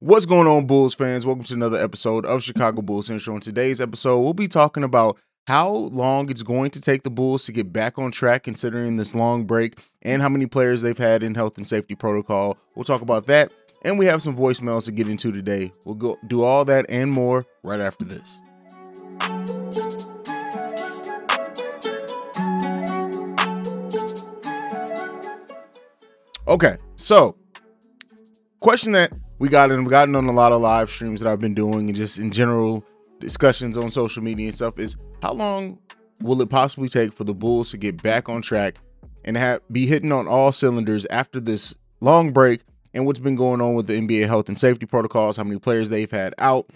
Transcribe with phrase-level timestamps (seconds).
[0.00, 1.26] What's going on, Bulls fans?
[1.26, 3.34] Welcome to another episode of Chicago Bulls Central.
[3.34, 7.46] In today's episode, we'll be talking about how long it's going to take the Bulls
[7.46, 11.24] to get back on track considering this long break and how many players they've had
[11.24, 12.56] in health and safety protocol.
[12.76, 13.52] We'll talk about that.
[13.84, 15.72] And we have some voicemails to get into today.
[15.84, 18.40] We'll go do all that and more right after this.
[26.46, 27.36] Okay, so
[28.60, 31.54] question that we got we gotten on a lot of live streams that I've been
[31.54, 32.84] doing and just in general
[33.20, 35.78] discussions on social media and stuff is how long
[36.22, 38.76] will it possibly take for the Bulls to get back on track
[39.24, 42.62] and have be hitting on all cylinders after this long break
[42.94, 45.90] and what's been going on with the NBA health and safety protocols, how many players
[45.90, 46.66] they've had out,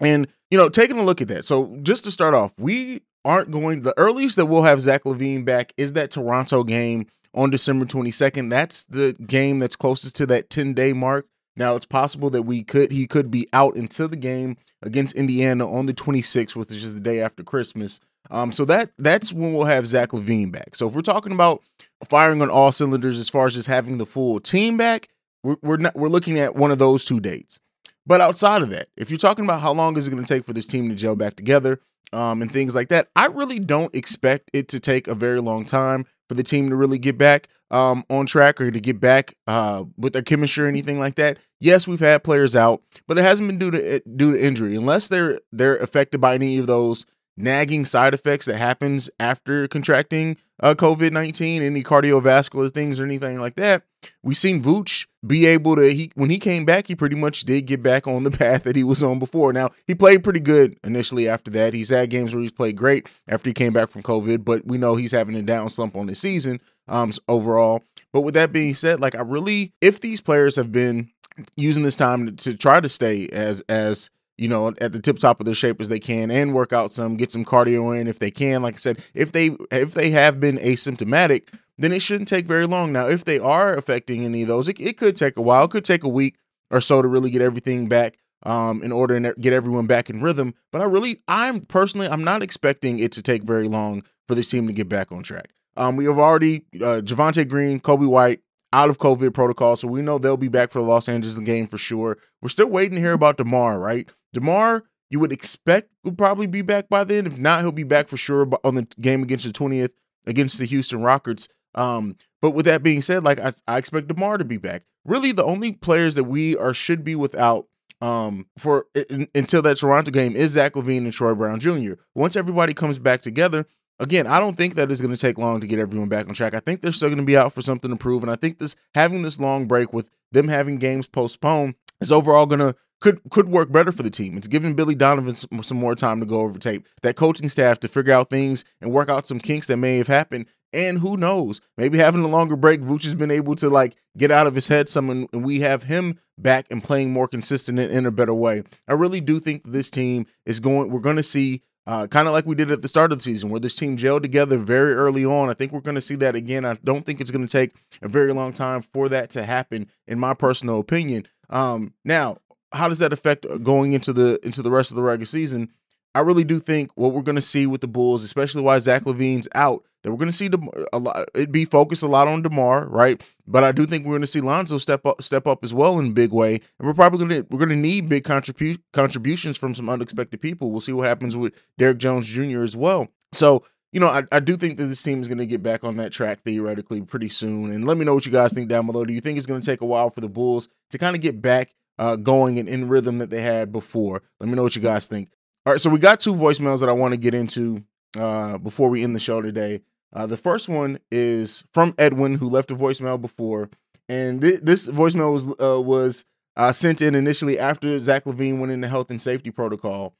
[0.00, 1.44] and you know, taking a look at that.
[1.44, 5.44] So just to start off, we aren't going the earliest that we'll have Zach LaVine
[5.44, 8.50] back is that Toronto game on December 22nd.
[8.50, 11.26] That's the game that's closest to that 10 day mark.
[11.56, 15.70] Now it's possible that we could he could be out until the game against Indiana
[15.70, 18.00] on the 26th, which is the day after Christmas.
[18.30, 20.74] Um, so that that's when we'll have Zach LaVine back.
[20.74, 21.62] So if we're talking about
[22.08, 25.08] firing on all cylinders as far as just having the full team back,
[25.42, 27.60] we're we're not we're looking at one of those two dates.
[28.06, 30.44] But outside of that, if you're talking about how long is it going to take
[30.44, 31.80] for this team to gel back together,
[32.12, 35.64] um, and things like that, I really don't expect it to take a very long
[35.64, 39.34] time for the team to really get back um, on track or to get back
[39.46, 41.38] uh, with their chemistry or anything like that.
[41.60, 44.76] Yes, we've had players out, but it hasn't been due to due to injury.
[44.76, 47.06] Unless they're they're affected by any of those
[47.36, 53.40] nagging side effects that happens after contracting uh, COVID nineteen, any cardiovascular things or anything
[53.40, 53.84] like that.
[54.22, 57.66] We've seen Vooch be able to he when he came back, he pretty much did
[57.66, 59.52] get back on the path that he was on before.
[59.52, 61.74] Now he played pretty good initially after that.
[61.74, 64.78] He's had games where he's played great after he came back from COVID, but we
[64.78, 67.84] know he's having a down slump on the season um overall.
[68.12, 71.08] But with that being said, like I really if these players have been
[71.56, 75.18] using this time to, to try to stay as as you know, at the tip
[75.18, 78.08] top of their shape as they can and work out some, get some cardio in
[78.08, 78.62] if they can.
[78.62, 82.66] Like I said, if they if they have been asymptomatic, then it shouldn't take very
[82.66, 82.92] long.
[82.92, 85.64] Now, if they are affecting any of those, it, it could take a while.
[85.64, 86.36] It could take a week
[86.70, 90.20] or so to really get everything back um, in order to get everyone back in
[90.20, 90.54] rhythm.
[90.70, 94.50] But I really, I'm personally, I'm not expecting it to take very long for this
[94.50, 95.50] team to get back on track.
[95.76, 98.40] Um, we have already uh, Javonte Green, Coby White
[98.74, 101.66] out of COVID protocol, so we know they'll be back for the Los Angeles game
[101.66, 102.18] for sure.
[102.40, 104.08] We're still waiting to hear about DeMar, right?
[104.32, 107.26] DeMar, you would expect would probably be back by then.
[107.26, 109.92] If not, he'll be back for sure on the game against the 20th
[110.26, 111.48] against the Houston Rockets.
[111.74, 114.84] Um, but with that being said, like I, I expect DeMar to be back.
[115.04, 117.66] Really, the only players that we are should be without
[118.00, 121.94] um for in, until that Toronto game is Zach LaVine and Troy Brown Jr.
[122.14, 123.66] Once everybody comes back together,
[124.00, 126.34] again, I don't think that is going to take long to get everyone back on
[126.34, 126.54] track.
[126.54, 128.58] I think they're still going to be out for something to prove, and I think
[128.58, 133.20] this having this long break with them having games postponed is overall going to could
[133.30, 134.36] could work better for the team.
[134.36, 137.80] It's giving Billy Donovan some, some, more time to go over tape, that coaching staff
[137.80, 140.46] to figure out things and work out some kinks that may have happened.
[140.72, 144.30] And who knows, maybe having a longer break, Vooch has been able to like get
[144.30, 147.92] out of his head some, and we have him back and playing more consistent and
[147.92, 148.62] in a better way.
[148.88, 150.90] I really do think this team is going.
[150.90, 153.24] We're going to see uh, kind of like we did at the start of the
[153.24, 155.50] season, where this team gelled together very early on.
[155.50, 156.64] I think we're going to see that again.
[156.64, 159.88] I don't think it's going to take a very long time for that to happen,
[160.06, 161.26] in my personal opinion.
[161.50, 162.38] Um, now,
[162.72, 165.70] how does that affect uh, going into the into the rest of the regular season?
[166.14, 169.02] I really do think what we're going to see with the Bulls, especially why Zach
[169.04, 170.50] LaVine's out, that we're going to see
[170.92, 171.28] a lot.
[171.34, 173.22] It be focused a lot on DeMar, right?
[173.46, 175.98] But I do think we're going to see Lonzo step up, step up as well
[175.98, 178.80] in a big way, and we're probably going to we're going to need big contribu-
[178.92, 180.70] contributions from some unexpected people.
[180.70, 182.62] We'll see what happens with Derrick Jones Jr.
[182.62, 183.08] as well.
[183.32, 185.84] So you know, I, I do think that this team is going to get back
[185.84, 187.70] on that track theoretically pretty soon.
[187.70, 189.04] And let me know what you guys think down below.
[189.04, 191.20] Do you think it's going to take a while for the Bulls to kind of
[191.20, 194.22] get back uh, going and in rhythm that they had before.
[194.40, 195.30] Let me know what you guys think.
[195.64, 197.84] All right, so we got two voicemails that I want to get into
[198.18, 199.82] uh, before we end the show today.
[200.12, 203.70] Uh, the first one is from Edwin, who left a voicemail before,
[204.08, 206.26] and th- this voicemail was uh, was
[206.56, 210.14] uh, sent in initially after Zach LaVine went into health and safety protocol.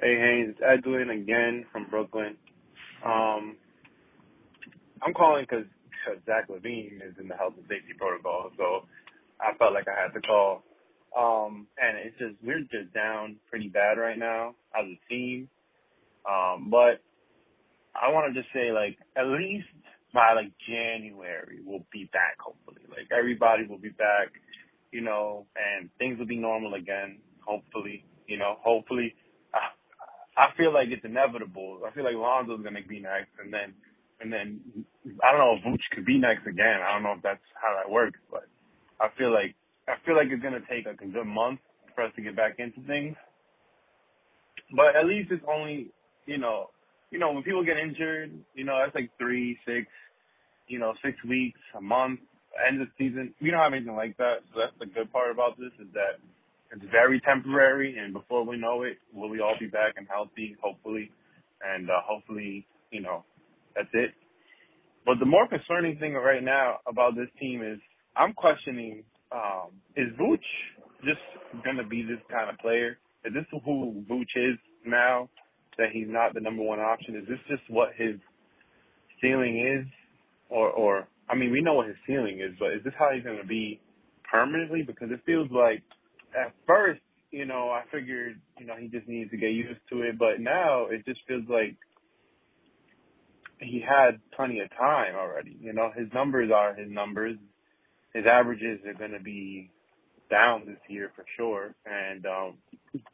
[0.00, 2.36] Hey Haynes, it's Edwin again from Brooklyn.
[3.02, 3.56] Um,
[5.02, 5.64] I'm calling because
[6.26, 8.84] Zach LaVine is in the health and safety protocol, so
[9.40, 10.62] I felt like I had to call.
[11.16, 15.48] Um, and it's just we're just down pretty bad right now as a team.
[16.28, 17.00] Um, but
[18.02, 19.68] I want to just say like at least
[20.14, 22.82] by like January we'll be back hopefully.
[22.90, 24.28] Like everybody will be back,
[24.92, 27.18] you know, and things will be normal again.
[27.46, 29.14] Hopefully, you know, hopefully.
[29.54, 29.70] I,
[30.36, 31.80] I feel like it's inevitable.
[31.86, 33.74] I feel like Lonzo's gonna be next, and then
[34.20, 34.60] and then
[35.24, 36.80] I don't know if Vooch could be next again.
[36.84, 38.44] I don't know if that's how that works, but
[39.00, 39.54] I feel like
[39.88, 41.60] I feel like it's gonna take like a good month
[41.94, 43.16] for us to get back into things.
[44.74, 45.92] But at least it's only,
[46.26, 46.70] you know,
[47.16, 49.88] you know, when people get injured, you know, that's like three, six,
[50.68, 52.20] you know, six weeks, a month,
[52.68, 53.32] end of season.
[53.40, 54.44] We don't have anything like that.
[54.52, 56.20] So that's the good part about this is that
[56.70, 60.58] it's very temporary and before we know it, will we all be back and healthy,
[60.62, 61.10] hopefully.
[61.64, 63.24] And uh, hopefully, you know,
[63.74, 64.10] that's it.
[65.06, 67.80] But the more concerning thing right now about this team is
[68.14, 70.44] I'm questioning um, is Vooch
[71.00, 72.98] just going to be this kind of player?
[73.24, 75.30] Is this who Vooch is now?
[75.78, 77.16] That he's not the number one option?
[77.16, 78.16] Is this just what his
[79.20, 79.86] ceiling is,
[80.48, 83.24] or or I mean, we know what his ceiling is, but is this how he's
[83.24, 83.80] going to be
[84.30, 84.82] permanently?
[84.82, 85.82] Because it feels like
[86.38, 87.00] at first,
[87.30, 90.40] you know, I figured, you know, he just needs to get used to it, but
[90.40, 91.76] now it just feels like
[93.60, 95.56] he had plenty of time already.
[95.60, 97.36] You know, his numbers are his numbers.
[98.14, 99.70] His averages are going to be
[100.30, 101.74] down this year for sure.
[101.84, 102.54] And, um,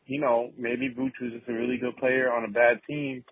[0.07, 3.25] you know, maybe Vooch was just a really good player on a bad team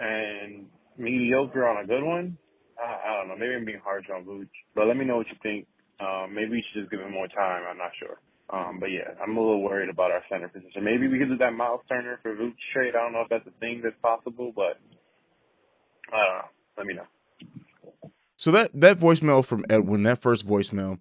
[0.00, 0.66] and
[0.98, 2.36] mediocre on a good one.
[2.78, 3.36] I, I don't know.
[3.36, 5.66] Maybe I'm being harsh on Vooch, but let me know what you think.
[6.00, 7.62] Um, maybe we should just give him more time.
[7.70, 8.18] I'm not sure.
[8.50, 10.84] Um, but yeah, I'm a little worried about our center position.
[10.84, 12.94] Maybe we could do that Miles Turner for Vooch trade.
[12.94, 14.78] I don't know if that's a thing that's possible, but
[16.12, 16.48] I don't know.
[16.76, 17.06] Let me know.
[18.36, 21.00] So that that voicemail from Edwin, that first voicemail,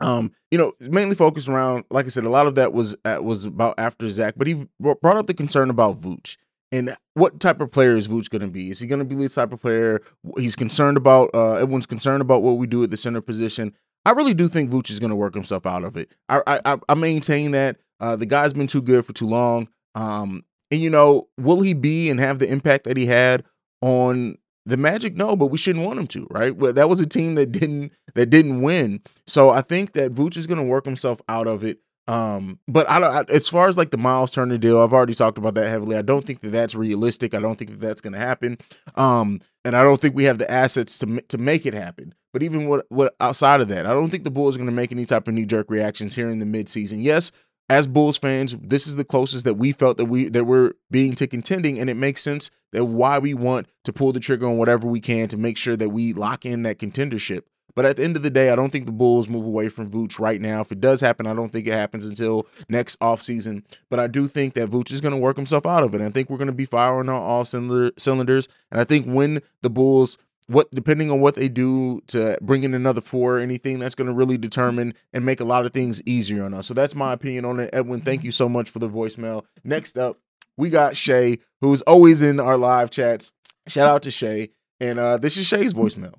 [0.00, 3.18] um, you know, mainly focused around, like I said, a lot of that was uh,
[3.20, 6.36] was about after Zach, but he brought up the concern about Vooch
[6.70, 8.70] and what type of player is Vooch going to be?
[8.70, 10.00] Is he going to be the type of player
[10.36, 11.30] he's concerned about?
[11.34, 13.74] Uh, everyone's concerned about what we do at the center position.
[14.04, 16.12] I really do think Vooch is going to work himself out of it.
[16.28, 19.68] I I, I maintain that uh, the guy's been too good for too long.
[19.94, 23.44] Um, and you know, will he be and have the impact that he had
[23.80, 24.36] on
[24.68, 25.16] the Magic?
[25.16, 26.54] No, but we shouldn't want him to, right?
[26.54, 29.00] Well, that was a team that didn't that didn't win.
[29.26, 31.80] So I think that Vooch is going to work himself out of it.
[32.06, 33.12] Um, but I don't.
[33.12, 35.96] I, as far as like the Miles Turner deal, I've already talked about that heavily.
[35.96, 37.34] I don't think that that's realistic.
[37.34, 38.56] I don't think that that's going to happen.
[38.94, 42.14] Um, and I don't think we have the assets to to make it happen.
[42.32, 44.74] But even what what outside of that, I don't think the Bulls are going to
[44.74, 47.02] make any type of knee jerk reactions here in the midseason.
[47.02, 47.30] Yes,
[47.68, 51.14] as Bulls fans, this is the closest that we felt that we that we're being
[51.16, 54.56] to contending, and it makes sense that why we want to pull the trigger on
[54.56, 57.42] whatever we can to make sure that we lock in that contendership.
[57.74, 59.88] But at the end of the day, I don't think the Bulls move away from
[59.88, 60.60] Vooch right now.
[60.60, 63.62] If it does happen, I don't think it happens until next offseason.
[63.88, 66.00] But I do think that Vooch is going to work himself out of it.
[66.00, 68.48] I think we're going to be firing on all cylinders.
[68.72, 70.18] And I think when the Bulls
[70.48, 74.08] what depending on what they do to bring in another four or anything that's going
[74.08, 76.66] to really determine and make a lot of things easier on us.
[76.66, 77.70] So that's my opinion on it.
[77.72, 79.44] Edwin thank you so much for the voicemail.
[79.62, 80.18] Next up
[80.56, 83.32] we got shay who's always in our live chats.
[83.68, 84.50] Shout out to shay.
[84.80, 86.14] And uh, this is shay's voicemail.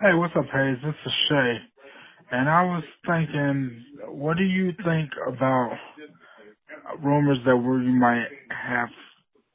[0.00, 0.78] Hey, what's up, Hayes?
[0.82, 1.56] This is Shay.
[2.30, 5.76] And I was thinking, what do you think about
[7.02, 8.88] rumors that we might have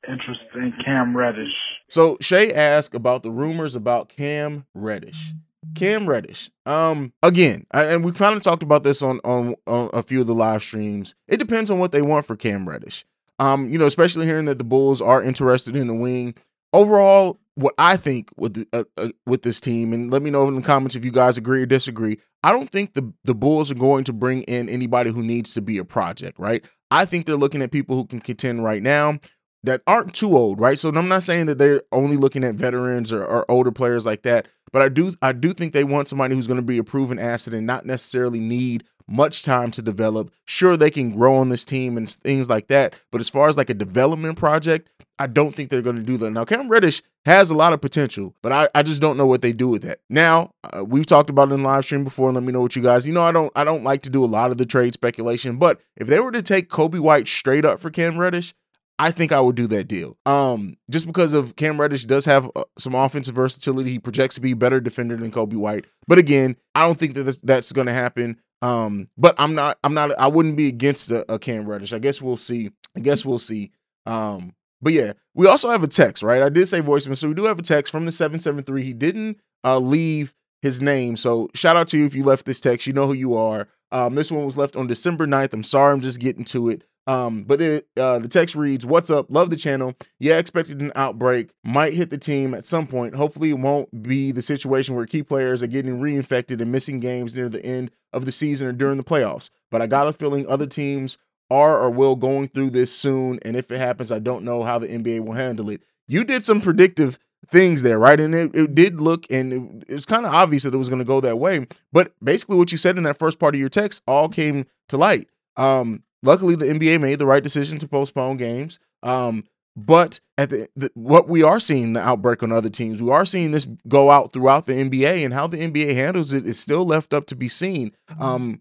[0.08, 1.54] interest in Cam Reddish?
[1.90, 5.34] So Shay asked about the rumors about Cam Reddish.
[5.76, 6.50] Cam Reddish.
[6.66, 10.22] Um, again, I, and we kind of talked about this on, on on a few
[10.22, 11.16] of the live streams.
[11.28, 13.06] It depends on what they want for Cam Reddish.
[13.40, 16.36] Um, you know, especially hearing that the Bulls are interested in the wing.
[16.72, 20.48] Overall, what I think with the, uh, uh, with this team, and let me know
[20.48, 22.20] in the comments if you guys agree or disagree.
[22.44, 25.62] I don't think the the Bulls are going to bring in anybody who needs to
[25.62, 26.64] be a project, right?
[26.92, 29.20] I think they're looking at people who can contend right now
[29.66, 30.80] that aren't too old, right?
[30.80, 34.24] So I'm not saying that they're only looking at veterans or, or older players like
[34.24, 36.84] that, but I do I do think they want somebody who's going to be a
[36.84, 40.32] proven asset and not necessarily need much time to develop.
[40.46, 43.58] Sure, they can grow on this team and things like that, but as far as
[43.58, 46.32] like a development project, I don't think they're going to do that.
[46.32, 49.42] Now, Cam Reddish has a lot of potential, but I, I just don't know what
[49.42, 50.00] they do with that.
[50.10, 52.32] Now, uh, we've talked about it in live stream before.
[52.32, 53.08] Let me know what you guys.
[53.08, 55.58] You know, I don't I don't like to do a lot of the trade speculation,
[55.58, 58.54] but if they were to take Coby White straight up for Cam Reddish,
[58.98, 60.18] I think I would do that deal.
[60.26, 63.92] Um, just because of Cam Reddish does have uh, some offensive versatility.
[63.92, 65.86] He projects to be a better defender than Coby White.
[66.08, 68.40] But again, I don't think that that's going to happen.
[68.62, 69.78] Um, but I'm not.
[69.84, 70.18] I'm not.
[70.18, 71.94] I wouldn't be against a, a Cam Reddish.
[71.94, 72.72] I guess we'll see.
[72.96, 73.72] I guess we'll see.
[74.06, 76.42] Um, but yeah, we also have a text, right?
[76.42, 78.84] I did say voicemail, so we do have a text from the 773.
[78.84, 81.18] He didn't uh, leave his name.
[81.18, 82.88] So shout out to you if you left this text.
[82.88, 83.68] You know who you are.
[83.92, 85.54] Um, this one was left on December 9th.
[85.54, 86.84] I'm sorry, I'm just getting to it.
[87.08, 89.28] Um, but it, uh, the text reads, "What's up?
[89.30, 89.96] Love the channel.
[90.20, 91.52] Yeah, expected an outbreak.
[91.64, 93.16] Might hit the team at some point.
[93.16, 97.36] Hopefully, it won't be the situation where key players are getting reinfected and missing games
[97.36, 99.50] near the end of the season or during the playoffs.
[99.70, 101.18] But I got a feeling other teams
[101.52, 103.40] are or will going through this soon.
[103.44, 105.84] And if it happens, I don't know how the NBA will handle it.
[106.08, 108.20] You did some predictive things there, right?
[108.20, 110.90] And it, it did look, and it, it was kind of obvious that it was
[110.90, 111.68] going to go that way.
[111.92, 114.98] But basically, what you said in that first part of your text all came to
[114.98, 115.28] light.
[115.58, 118.80] Um, luckily, the NBA made the right decision to postpone games.
[119.04, 119.46] Um,
[119.78, 123.26] but at the, the, what we are seeing the outbreak on other teams, we are
[123.26, 126.86] seeing this go out throughout the NBA, and how the NBA handles it is still
[126.86, 127.92] left up to be seen.
[128.20, 128.60] Um,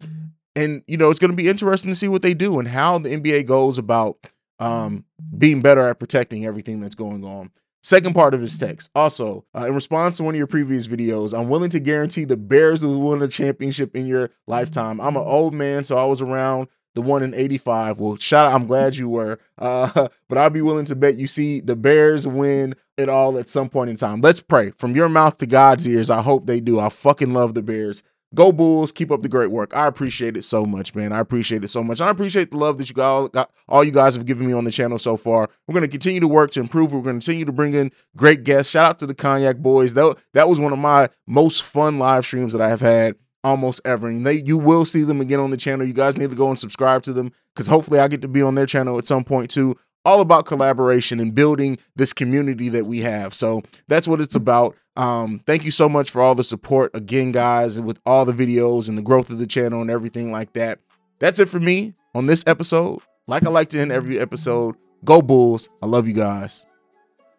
[0.57, 2.99] and you know, it's going to be interesting to see what they do and how
[2.99, 4.19] the NBA goes about
[4.59, 5.05] um,
[5.37, 7.51] being better at protecting everything that's going on.
[7.83, 8.91] Second part of his text.
[8.95, 12.37] Also, uh, in response to one of your previous videos, I'm willing to guarantee the
[12.37, 15.01] Bears will win a championship in your lifetime.
[15.03, 17.99] I'm an old man, so I was around the one in 85.
[17.99, 19.39] Well, shout out, I'm glad you were.
[19.59, 23.49] Uh, but I'd be willing to bet you see the Bears win it all at
[23.49, 24.21] some point in time.
[24.21, 24.71] Let's pray.
[24.79, 26.79] From your mouth to God's ears, I hope they do.
[26.79, 28.03] I fucking love the Bears.
[28.35, 29.77] Go Bulls, keep up the great work.
[29.77, 31.13] I appreciate it so much, man.
[31.13, 32.01] I appreciate it so much.
[32.01, 34.65] I appreciate the love that you guys got all you guys have given me on
[34.65, 35.49] the channel so far.
[35.67, 36.93] We're gonna continue to work to improve.
[36.93, 38.73] We're gonna continue to bring in great guests.
[38.73, 39.95] Shout out to the Cognac Boys.
[39.95, 43.81] That, that was one of my most fun live streams that I have had almost
[43.85, 44.09] ever.
[44.09, 45.87] And they you will see them again on the channel.
[45.87, 48.43] You guys need to go and subscribe to them because hopefully I get to be
[48.43, 49.77] on their channel at some point too.
[50.07, 53.33] All about collaboration and building this community that we have.
[53.33, 54.77] So that's what it's about.
[54.97, 58.89] Um, thank you so much for all the support again, guys, with all the videos
[58.89, 60.79] and the growth of the channel and everything like that.
[61.21, 63.01] That's it for me on this episode.
[63.27, 65.69] Like I like to end every episode, go Bulls.
[65.83, 66.67] I love you guys.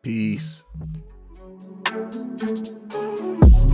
[0.01, 0.65] Peace.